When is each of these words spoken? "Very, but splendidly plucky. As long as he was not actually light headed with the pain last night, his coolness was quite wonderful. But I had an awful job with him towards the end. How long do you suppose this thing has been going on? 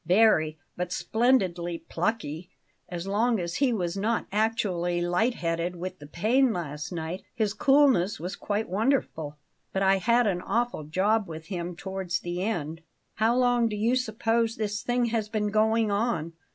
"Very, 0.03 0.57
but 0.75 0.91
splendidly 0.91 1.77
plucky. 1.87 2.49
As 2.89 3.05
long 3.05 3.39
as 3.39 3.57
he 3.57 3.71
was 3.71 3.95
not 3.95 4.25
actually 4.31 4.99
light 4.99 5.35
headed 5.35 5.75
with 5.75 5.99
the 5.99 6.07
pain 6.07 6.51
last 6.51 6.91
night, 6.91 7.21
his 7.35 7.53
coolness 7.53 8.19
was 8.19 8.35
quite 8.35 8.67
wonderful. 8.67 9.37
But 9.71 9.83
I 9.83 9.97
had 9.99 10.25
an 10.25 10.41
awful 10.41 10.85
job 10.85 11.27
with 11.27 11.45
him 11.49 11.75
towards 11.75 12.19
the 12.21 12.41
end. 12.41 12.81
How 13.17 13.35
long 13.35 13.69
do 13.69 13.75
you 13.75 13.95
suppose 13.95 14.55
this 14.55 14.81
thing 14.81 15.05
has 15.13 15.29
been 15.29 15.51
going 15.51 15.91
on? 15.91 16.33